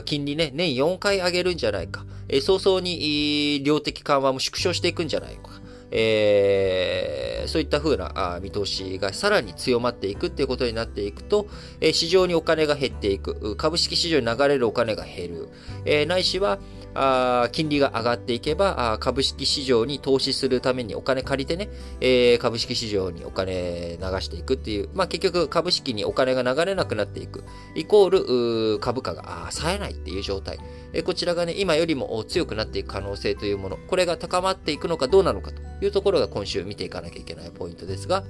[0.06, 2.06] 金利ね、年4回上げるんじゃないか。
[2.42, 5.60] 早々に量的緩和も縮小していくんじゃないか。
[5.92, 11.48] えー、そういった風な見通しがさらに強まっていくっていうことになっていくと、
[11.82, 15.50] 市場にお金が減っていく、株式市場に流れるお金が減る、
[15.86, 16.60] えー、ないしは、
[17.01, 21.69] あ金利が上がっていけばあ、株式市場に投資するためにお金借りてね、
[22.01, 30.59] えー、株式市場にお金流していくっていう、まあ結局株式にお金が流れなくなっていく、イコール株価が冴えないっていう状態。
[30.91, 38.25] えー、こちらがね、今よりも強くなっていく可能性というもの、これが高まっていくのかどうなのかというところが今週見ていかなきゃいけないポイントですが、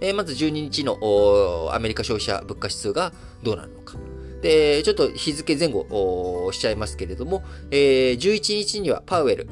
[0.00, 3.96] えー、まず12日のアメリカ消費者物価指数がどうなるのか。
[4.42, 9.48] で、ちょっと日付前後しちゃいますけれども、えー、11日にはパウエル、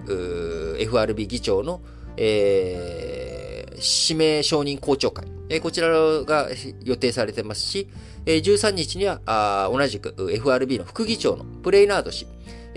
[0.81, 1.81] FRB 議長の、
[2.17, 6.49] えー、指名承認公聴会、えー、こちらが
[6.85, 7.89] 予定されてますし、
[8.27, 12.27] えー、13日にはあ同じく FRB の副議長のプレイナード氏、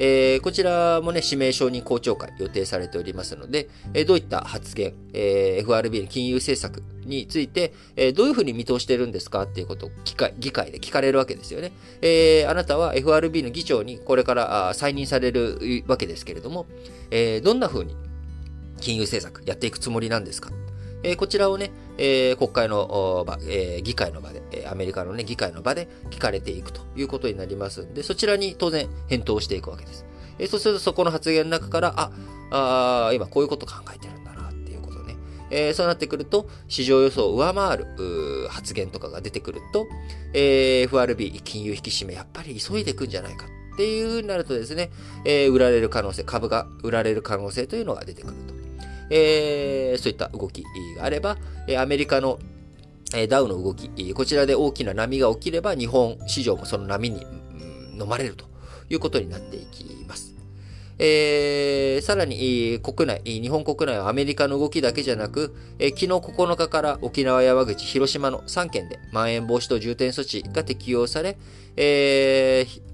[0.03, 11.71] えー、こちらもね、指名承認公聴会予定されておりますので、えー、どういった発言、えー、FRB の金融政策について、えー、どういうふうに見通してるんですかっていうことを議会議会で聞かれるわけですよね。
[12.01, 16.65] えー、あなたは FRB の議長にこれから再任されるわけですけれども、
[17.11, 17.95] えー、どんなふうに
[18.79, 20.49] 金融政策やっていくつもりなんですか？
[21.03, 30.05] えー、こちらをね、えー、国会の場、えー、議会の場で、えアメリカのね、議会の場で聞かれていくということになりますんで、そちらに当然返答していくわけです。
[30.39, 32.11] えそうするとそこの発言の中から、あ、
[32.51, 35.15] あ今こういうこと考えてるんだなっていうことね。
[35.49, 39.87] えそうなってくると、市場予想を上回る発言とかが出てくると、
[40.33, 44.91] え FRB 金融引き締め、やっぱり急いでいくんじゃないかっていうふうになるとですね、
[45.25, 48.60] え売られる可能性、株が売られる可能性というのが出てくると。
[49.11, 50.63] えー、そういった動き
[50.97, 51.37] があれば、
[51.77, 52.39] アメリカの
[53.29, 57.25] ダウの動き、こちらで大きな波が起きれば、日本市場もその波に
[57.99, 58.45] 飲まれると
[58.89, 60.33] いうことになっていきます。
[61.03, 71.37] えー、さらに国内、日本国内はアメリカの動きだけじゃなく、えー、昨日9日から沖縄、山口、広島の3県でまん延防止等重点措置が適用され、
[71.75, 72.90] えー、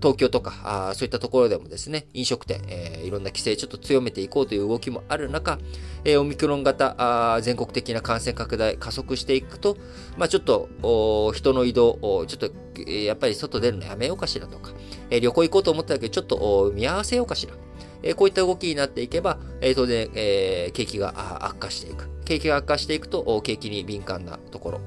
[0.00, 5.58] 東京とか、あそういったところでもですね、飲食店、えー、いろんな規制ちょっと強めていこうという動きもある中、
[6.04, 6.94] えー、オミクロン型
[7.34, 9.76] あ、全国的な感染拡大加速していくと、
[10.16, 12.50] まあ、ちょっと人の移動、ちょっと、
[12.90, 14.72] やっぱり外出るのやめようかしらとか、
[15.10, 17.54] えー、旅行行こうと思ったけど、ちょっと見合わせようかしら。
[18.02, 22.08] えこういった動きになっていけば、え当然、え景気が悪化していく。
[22.24, 24.80] 景気が悪化していくと、景気に敏感なところ、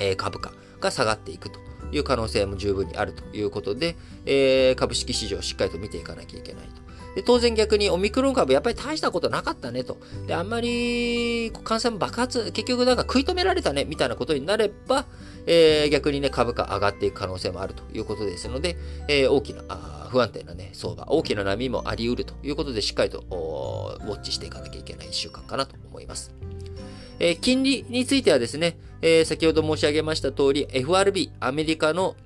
[0.00, 1.65] え株価が下がっていくと。
[1.92, 6.86] いう可能性も十分にあるということで、えー、株式市場をしっかりと見ていかなきゃいけないと。
[7.16, 9.96] で当然逆にオミクロン株やっぱり大したことなかったねと。
[10.26, 15.06] で、あんまり感染爆発、結局なんか食い止められたねみたいなことになれば、
[15.46, 18.76] えー、逆にね、株価上がっていく可能性もあるということですので、
[19.08, 19.62] えー、大きな
[20.10, 26.34] 不安定なね、相場、大きな波もあり得るということで、しっかりとウォッチしていかなきゃいけない1週間かなと思います。
[27.18, 32.16] えー、金利についてはですね、えー、先ほど申し上げました通り、FRB、アメリカの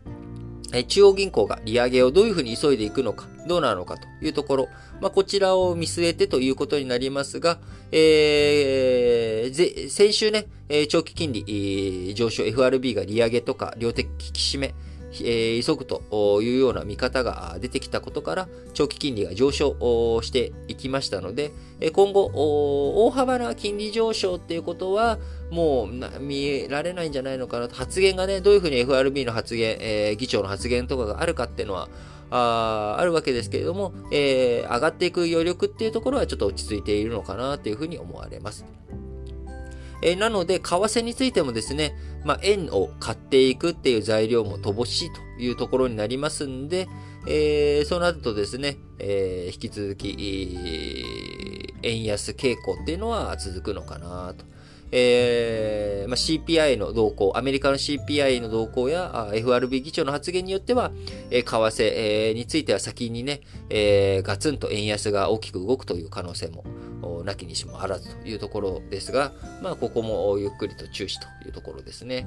[0.87, 4.69] 中央銀行が利上げをどういうふうに急いでいくのか、どうなのかというところ、
[5.01, 7.59] まあ、こちらを見据えてということになりますが、
[7.91, 10.47] えー、先週ね、
[10.89, 14.75] 長期金利上昇 FRB が利上げとか量的引き締め、
[15.13, 21.51] 急ぐというような見方が出てきたことから、長期金利が上昇していきましたので、
[21.93, 25.19] 今後、大幅な金利上昇っていうことは、
[25.51, 31.89] もう見られないんじゃないのかなと、発言がね、どういうふうに FRB の発言、議長の発言とかがあるかっていうのは、
[32.33, 38.65] ああるわけですけれども、え、上がっていく余力っていうところはちょっと落ち着いているのかなというふうに思われます。
[40.03, 46.89] え、なので、為替についてもですね、まあ、円を買っていくっていう材料も乏しいというところになりますんで、
[47.27, 54.45] えー、そうなるとですね、えー、引き続き、円安傾向っていうのは続くのかなと。
[54.93, 60.91] えーまあ、CPI の動向、アメリカの CPI の動向や FRB 議長の発言によっては、
[61.31, 66.65] えー、為替、えー、については先にね、えー、ガツンと円安が大きく動くという可能性も
[67.25, 72.27] なきにしもあらずというところですが、まあ、ここもゆっくりと注視というところですね。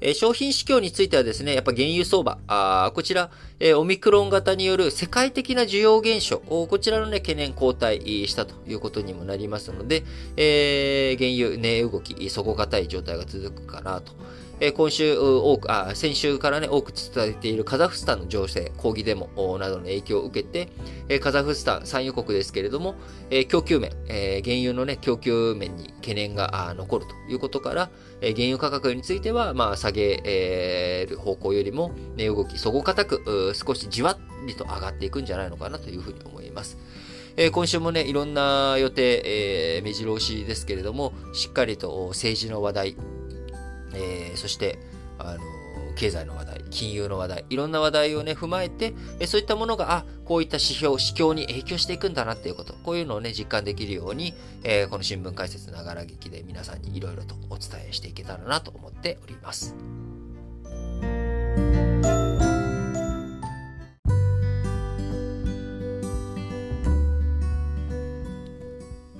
[0.00, 3.30] え、商品市況についてはですね、やっぱ原油相場、あこちら、
[3.60, 10.04] え、オミクロン型による世界的な需要減少、こちらのね、懸念後退したということにもなりますので、
[10.36, 14.12] えー、原油値動き、底堅い状態が続くかなと。
[14.60, 20.68] え今週多く、あ、先週からね、多く伝えているカザフスタンの情勢、抗議デモなどの影響を受けて、
[21.08, 22.96] えカザフスタン産油国ですけれども、
[23.30, 27.90] え供給面、え原油のね、供給面に懸念が残るということから、
[28.20, 36.78] え原油価格については、まあ、下げる方向よりも、値動き、底堅く、少しじわりと上がっていくんじゃないのかなというふうに思います。
[37.40, 42.96] え今週もね、いろんな予定、えー、目白押しですけれども、しっかりと政治の話題、
[43.94, 44.78] えー、そして、
[45.18, 45.40] あの
[45.98, 59.74] 経済の話題、金融の話題、いろんな話題をね、踏まえて、えそういったものが、あ、こういった指標、指標に影響していくんだなっていうこと、こういうのをね、実感できるように、えー、この新聞解説ながら劇で皆さんにいろいろとお伝えしていけたらなと思っております。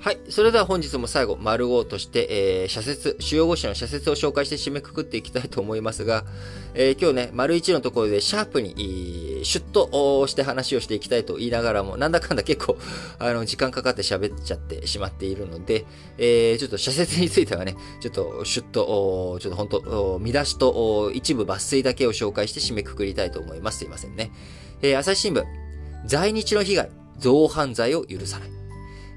[0.09, 0.19] はい。
[0.29, 6.25] それでは本日も最後、丸号として、えー、社説、主要語詞の社説を紹介して締めくくっていきたいと思いますが、
[6.73, 12.75] えー、今日ね、丸1のところでシャープに、シュッとして話をしていきたいと言いながらも、なんだかんだ結構、
[13.19, 15.85] あの、時間かかって喋っちゃってしまっているので、
[16.17, 23.77] えー、ちょっと社説についてはね、ちょっとシュッと、ちょっと本当見出しと一部抜粋だけを紹介して締めくくりたいと思います。
[23.77, 24.31] すいませんね。
[24.81, 25.45] えー、朝日新聞、
[26.07, 28.58] 在日の被害、増犯罪を許さない。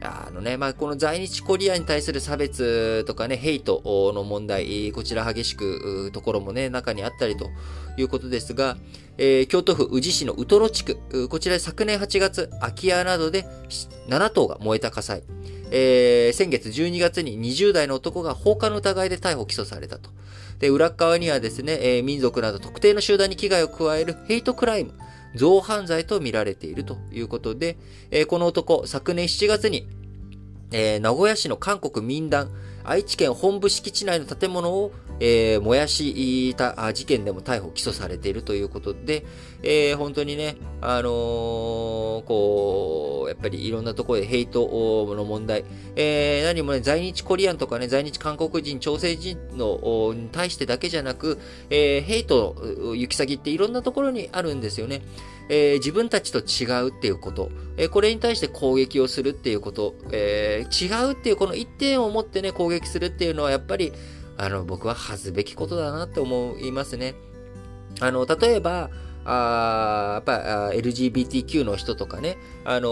[0.05, 3.83] あのね、まあ、この在日コリアに対する差別とかね、ヘイト
[4.15, 7.51] の問題、こちら激しく、ところもね、中にあったりと
[7.97, 8.77] いうことですが、
[9.19, 13.47] えー、京都府宇治市のウトロ地区、こちら昨年8月、空き家などで
[14.09, 15.23] 7棟が燃えた火災。
[15.75, 20.11] えー、先月12月に20代の男が放火の疑いで逮捕・起訴されたと。
[20.59, 24.93] で、裏側にはですね、えー、民族など特定の集団に危害を加えるヘイトクライム、
[25.35, 27.77] 造犯罪と見られているということで、
[28.11, 29.89] えー、この男、昨年7月に、
[30.71, 32.51] えー、名古屋市の韓国民団、
[32.85, 39.25] 愛知県本部敷地内の建物を、えー、燃やした事件でも逮捕・起訴されているということで、
[39.63, 45.65] えー、本当にね、あのー、こう、やっぱりいろんなところでヘイトの問題、
[45.97, 51.39] えー、何もね、在日コリアンとかね、在日韓国人、朝鮮人のに対してだけじゃなく、
[51.71, 52.57] えー、ヘイト
[52.97, 55.03] 行き先っていろんなところにあるんですよね。
[55.49, 63.93] えー、自分たちと違うっていうこと、えー、これに対して攻撃をするっていうこと、えー、違うっていうこの一点を持ってね、攻撃するっていうのはやっぱり、
[64.43, 67.15] あの、僕は恥ずべきことだなって思いますね。
[68.01, 68.91] あの、例えば、
[69.25, 72.89] あやっぱ LGBTQ の人とかね、あの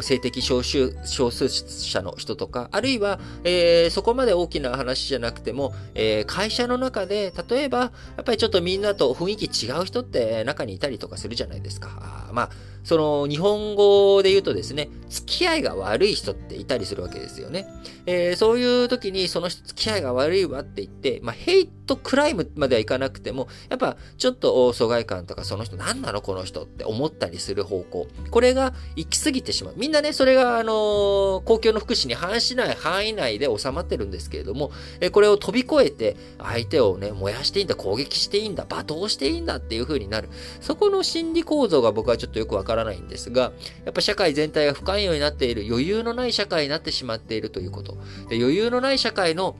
[0.00, 12.26] ー、性的少数少数者の人とか、あるいは、えー、そこまで大きな話じゃなくても、えー、会社の中で、例えば、やっぱりちょっとみんなと雰囲気違う人って中にいたりとかするじゃないですか。
[12.28, 12.50] あまあ、
[12.84, 17.66] その日本語で言うとですね、付き合いが悪い人っていたりするわけですよね。
[18.06, 28.08] えー、そういう時にその人付き合いが悪いわって言って、まあ、ヘイトクライムまではいかなくても、やっぱちょっと疎外感とかその人何なのこの人って思ったりする方向。
[28.30, 29.74] これが行き過ぎてしまう。
[29.76, 40.28] みんなね、それがあのー、公共の福祉に反しない範囲内で収まってるんですけれども、えー、これを飛び越えて相手をね、燃やしていいんだ、攻撃していいんだ、罵倒していいんだっていう風になる。
[40.60, 43.52] そこの心理構造が僕はちょっとよくわかからないんですが、
[43.84, 47.94] やっぱ社会全体が不寛容になっている、余裕のない社会になってしまっているということ。
[48.28, 49.56] で余裕のない社会の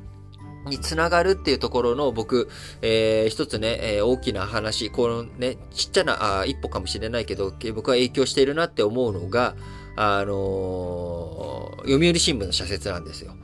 [0.67, 2.49] につながるっていうところの僕、
[2.83, 9.57] えー、一つね、えー、大きな話、このね、ちっちゃなあ一歩かもしれないけど、僕は影響しているなって思うのが、
[9.97, 13.35] あのー、読売新聞の社説なんですよ。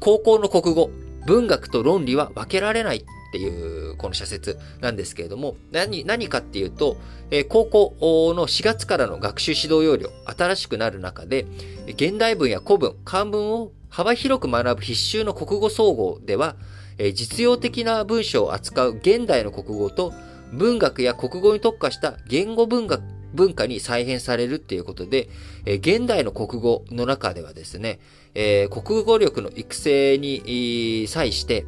[0.00, 0.90] 高校の国語、
[1.26, 3.04] 文学と論理は分けられない
[3.36, 6.96] ていうこの社説なんですけれども、何、何かっていうと、
[7.30, 11.46] えー、高校の4月からの学習指導要領、新しくなる中で、
[11.86, 16.56] 現代文や古文、漢文を幅広く学ぶ必修の国語総合では、
[16.96, 20.14] えー、実用的な文章を扱う現代の国語と、
[20.52, 23.02] 文学や国語に特化した言語文学、
[23.34, 25.28] 文化に再編されるっていうことで、
[25.66, 27.98] え、現代の国語の中ではですね、
[28.34, 31.66] えー、国語力の育成に際して、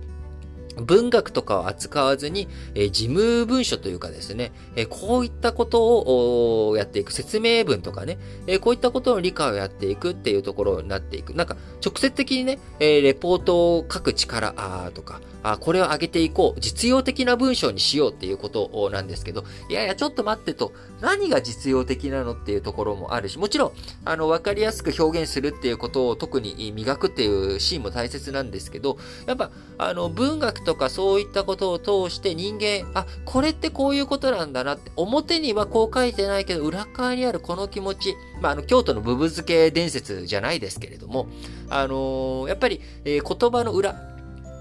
[0.82, 11.34] 文学とかを扱わずに、え、事務文書というかですね、え、こういったことをやっていく、説明文とかね、え、こういったことの理解をやっていくっていうところになっていく。
[11.34, 23.72] なんか、直接的にね、えレポートを書く力あとか、あこれを上げていこう、実用的な文章にしようっていうことなんですけど、いやいや、ちょっと待ってと、何が実用的なのっていうところもあるし、もちろん、
[24.04, 41.26] あの、わかりやすく表現するっていうことを特に磨くっていうシーンも大切なんですけど、やっぱ、あの、文学ととかそういったことを通して人間、あ、これってこういうことなんだなって、表にはこう書いてないけど、裏側にあるこの気持ち、まあ、あの、京都のブブ漬け伝説じゃないですけれども、
[41.70, 43.96] あのー、やっぱり、えー、言葉の裏、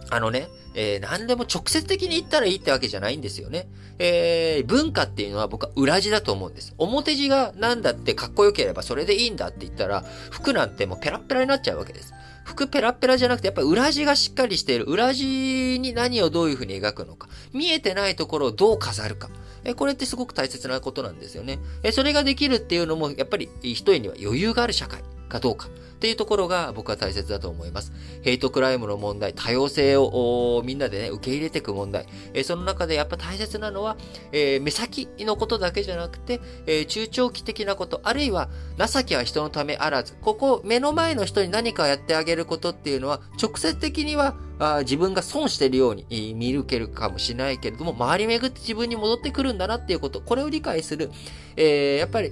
[0.09, 3.67] あのね、えー、何でも直接的に言ったらいいってわけじゃないんですよね。
[3.99, 6.73] えー、文化っていうのは僕は裏地だと思うんです。
[6.77, 12.13] 表地がなんだってかっこよければそれでいいんだって言ったら、服なんてもうペラペラになっちゃうわけです。
[12.47, 14.85] 服ペラペラじゃなくて、やっぱり裏地がしっかりしている。
[14.85, 17.27] 裏地に何をどういうふうに描くのか。
[17.51, 19.29] 見えてないところをどう飾るか。
[19.65, 21.59] え、これってすごく大切なことなんですよね。
[21.83, 25.67] え、それができるっていうのも、やっぱり一重には余裕がある社会かどうか。
[25.97, 27.91] っていうところが僕は大切だと思います。
[28.21, 32.05] ヘイトクライムの問題、多様性をみんなでね、受け入れていく問題。
[32.35, 33.97] えー、その中でやっぱ大切なのは、
[34.31, 51.09] えー、目先のことだけじゃなくて、えー、中長期的なこと、あるいは情けは人のためあらず、ここ、目の前の人に何かやってあげることっていうのは、直接的にはあ自分が損してるように見抜けるかもしれないけれども、回り巡って自分に戻ってくるんだなっていうこと、これを理解する。
[51.55, 52.31] えー、やっぱり、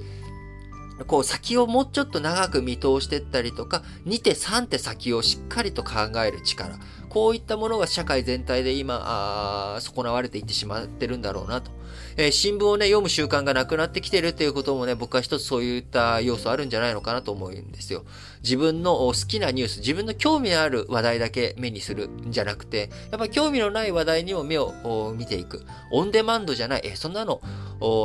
[1.07, 6.77] こう先をもうちょっと長く見通していったりとか、2手3手先をしっかりと考える力。
[7.09, 11.71] こういったものが社会全体で今、あ損なわれていってしまってるんだろうなと。
[12.17, 18.05] えー、新聞をね、読む習慣がなくなってきてるっていうこともね、僕は一つそういった要素あるんじゃないのかなと思うんですよ。
[18.45, 25.65] 自分の好きなニュース、自分の興味のある話題だけ目にするんじゃなくて、やっぱ興味のない話題にも目を見ていく。
[25.91, 27.41] オンデマンドじゃない、え、そんなの、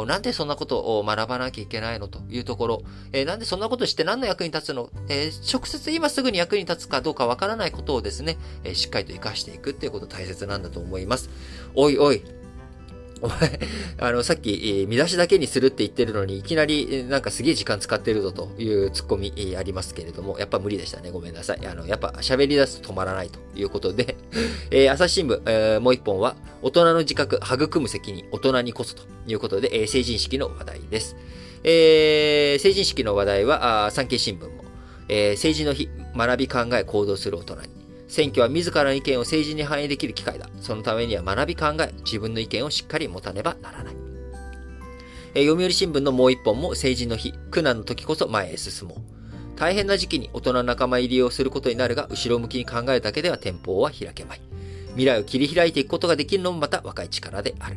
[0.07, 2.83] なんでそんなことを学ばなきゃいけないのというところ、
[3.13, 11.29] え、なんでそんなことして何の役に立つの、え、直接今すぐに役に立つかどうかわからないことをですね、え、しっかりと活かしていくっていうこと大切なんだと思います。
[11.75, 12.23] おいおい、
[13.23, 13.61] お前、
[13.99, 21.11] あの、さっき、見出しだけにするって言ってるのに、いきなり、なんかすげえ時間使ってるぞというツッコミ、ありますけれども、やっぱ無理でしたね。
[21.11, 21.67] ごめんなさい。
[21.67, 24.17] あの、やっぱ喋り出すと止まらないということで、
[24.71, 31.17] えー、朝日新聞、えー、もう一本は、大人の自覚、育む責任、大人にこそということで、えー、成人式の話題です。
[31.63, 34.65] えー、成人式の話題は、あ産経新聞も、
[35.09, 37.80] えー、政治の日、学び考え行動する大人に、
[38.11, 40.49] 選挙は自らの意見を政治に反映できる機会だ。
[40.61, 43.95] そのためには学び考え、自分の意見をしっかり持たねばならない。
[45.35, 48.99] え、読売新聞のもう一本も政治の日、苦難の時こそ前へ進もう。
[49.55, 54.41] 大変な時期に大人の仲間入りをすることになるが、後ろ向きに考えるだけでは天保は開けまい。
[54.89, 57.77] 未来を切り開いていくことができるのもまた若い力である。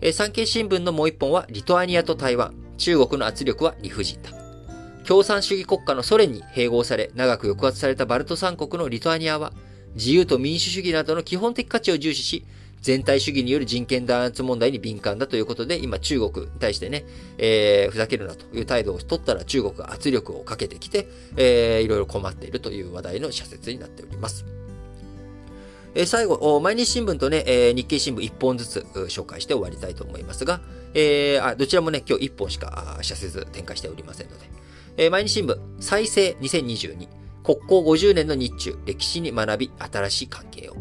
[0.00, 4.37] え、産経新聞のもう一本は、リトアニアと台湾、中国の圧力は理不尽だ。
[5.08, 9.54] 共産主義国家のソ連に併合され、長く抑圧されたバルト三国のリトアニアは、
[9.94, 12.44] 自由と民主主義などの基本的価値を重視し、
[12.82, 17.06] 全体主義による人権弾圧問題に敏感だということで、今中国に対してね、
[17.38, 24.44] えー、ふざけるなという態度を取ったら中国が圧力をかけてきて、えー、いろいろ困っているという話題の社説になっております。
[25.94, 30.60] えー、最後、毎日新聞とね、えー、日経新聞1本ずつ紹介して終わりたいと思いますが、
[30.92, 34.58] えー、あどちらもね、今日1本しか社説展開しておりませんので、
[35.00, 37.08] えー、毎日新聞、再生2022、
[37.44, 40.74] 国交50年の日中、歴史に学び、新しい関係を。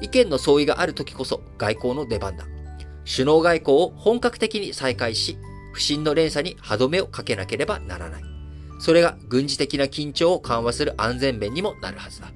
[0.00, 2.46] 意見の相違がある時こそ外交の出番だ。
[3.04, 5.38] 首脳外交を本格的に再開し、
[5.72, 8.22] 不信の連鎖に歯止めをかけなければならない。
[8.78, 12.30] それが軍事的な緊張を緩和する安全面にもなるはずだ。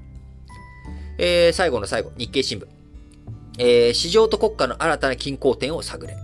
[1.18, 2.66] えー、最後の最後、日経新聞。
[3.59, 6.16] えー、市場と国家の新たな均衡点を探れ。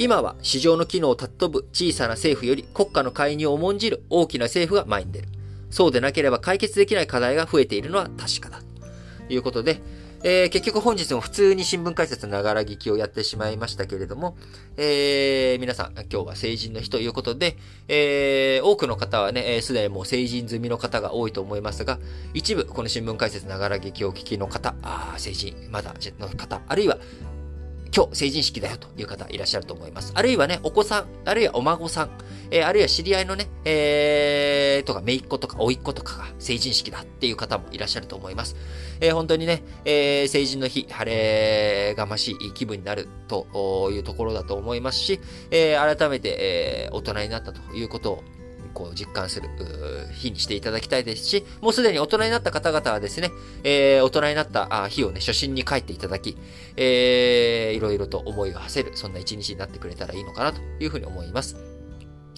[0.00, 5.28] 今は市場の機能を尊ぶ小さな政府より国家の介入を重んじる大きな政府が前に出る。
[5.70, 8.62] そうでなければ解決できない課題が増えているのは確かだ。
[9.26, 9.80] ということで、
[10.22, 14.36] えー、結局本日も普通に新聞解説ながら聞きをやってしまいましたけれども、
[14.76, 17.56] えー、皆さん、今日は成人の日ということで、
[17.88, 21.98] えー、多くの方はね、す、で、にもう成人済みの方が多いと思いますが、
[22.34, 26.98] 一部、この新聞解説ながら聞きを聞きの方、あ成人、まだの方、あるいは、
[27.94, 30.12] 今日成人式だよという方いらっしゃると思います。
[30.14, 32.10] あるいはね、お子さん、あるいはお孫さん、
[32.50, 38.56] えー、あるいは知り合いのね、えー、とか、姪っ子とか、甥っ子とかが成人式だっていう方もいらっしゃると思います。
[39.00, 45.20] えー、本当にね、えー、成人の日、晴れがましい気分になるというところだと思いますし、
[45.50, 48.24] え、改めて、え、大人になったということを
[48.72, 49.48] こう実感する
[50.12, 53.30] 日にしていただきたいですし、もうすでに大人になった方々はですね、
[53.64, 56.36] えー、大人になった日をね、初心に帰っていただき、
[56.76, 61.56] えー、いろいろと思いを馳せる、そんな一日になってくれたらいいのかなというふうに思います。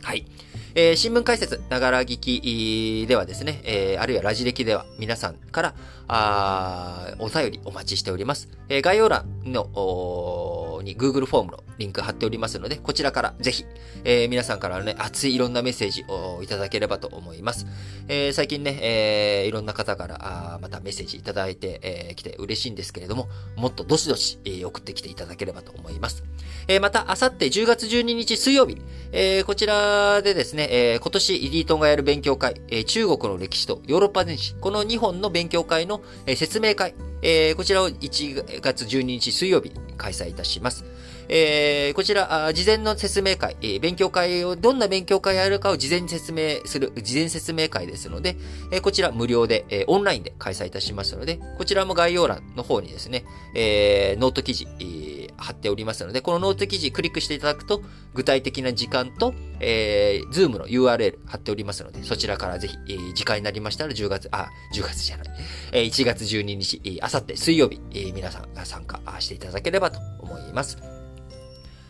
[0.03, 0.27] はい。
[0.75, 5.75] えー、新聞解説、ながら聞きではですね、えー、あるいはラジ歴では皆さんから、
[6.09, 8.49] あお便りお待ちしております。
[8.69, 13.65] えー、概要欄の、に Google フォームのリンク貼っておりますので、こちらからぜひ、
[14.05, 17.67] えー、皆さんからね、熱いいろんなメッセージをいただければと思います。
[18.07, 26.23] えー、最近ね、えー、いろんな方からあまたメッセージいただいて、えー、来て嬉しいんですけれども、もっとどしどし、えー、送ってきていただければと思います。
[26.69, 28.77] えー、また、あさって10月12日水曜日、
[29.13, 40.85] えー、こちらでですね、えー、今年イリートンがやる勉強会、えー、中国の歴史とヨーロッパ電子、この2本の勉強会の、えー、説明会、えー、こちらを1月12日水曜日開催いたします。
[41.33, 48.37] えー、こちら、事前の説明会、えー、勉強会を、どんな勉強会やるかを事前に説明する、事前説明会ですので、
[48.73, 53.25] えー、こちら無料で、え、オンラインで開催いたしますので、こちらも概要欄の方にですね、
[53.55, 57.81] え、ノート記事、えー、貼っておりますので、このノート記事クリックしていただくと、
[58.13, 65.27] 具体的な時間と、えー、ズームの URL 貼っておりますので、そちらからぜひ、えー、時間になりましたら10月、あ、10月じゃない、
[65.71, 71.00] えー、1月12日、あさって水曜日、えー、皆さんが参加していただければと思います。